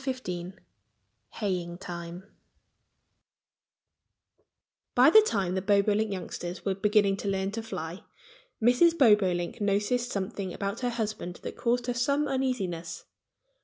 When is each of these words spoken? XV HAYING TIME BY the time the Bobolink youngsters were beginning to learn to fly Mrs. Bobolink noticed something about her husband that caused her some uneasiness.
XV 0.03 0.53
HAYING 1.33 1.77
TIME 1.77 2.23
BY 4.95 5.09
the 5.11 5.21
time 5.21 5.53
the 5.53 5.61
Bobolink 5.61 6.11
youngsters 6.11 6.65
were 6.65 6.73
beginning 6.73 7.17
to 7.17 7.27
learn 7.27 7.51
to 7.51 7.61
fly 7.61 8.01
Mrs. 8.59 8.97
Bobolink 8.97 9.61
noticed 9.61 10.09
something 10.11 10.55
about 10.55 10.79
her 10.79 10.89
husband 10.89 11.35
that 11.43 11.55
caused 11.55 11.85
her 11.85 11.93
some 11.93 12.27
uneasiness. 12.27 13.05